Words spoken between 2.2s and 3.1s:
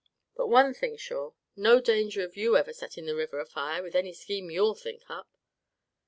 of you ever setting